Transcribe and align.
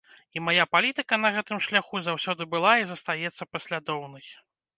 І 0.37 0.41
мая 0.45 0.63
палітыка 0.75 1.19
на 1.25 1.29
гэтым 1.35 1.57
шляху 1.65 2.01
заўсёды 2.07 2.49
была 2.55 2.73
і 2.85 2.89
застаецца 2.93 3.49
паслядоўнай. 3.53 4.27